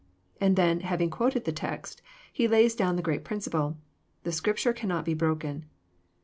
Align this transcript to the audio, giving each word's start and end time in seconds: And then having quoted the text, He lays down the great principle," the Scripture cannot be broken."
And 0.41 0.55
then 0.55 0.79
having 0.79 1.11
quoted 1.11 1.45
the 1.45 1.51
text, 1.51 2.01
He 2.33 2.47
lays 2.47 2.73
down 2.73 2.95
the 2.95 3.03
great 3.03 3.23
principle," 3.23 3.77
the 4.23 4.31
Scripture 4.31 4.73
cannot 4.73 5.05
be 5.05 5.13
broken." 5.13 5.65